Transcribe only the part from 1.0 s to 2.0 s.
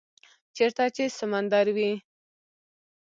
سمندر وی،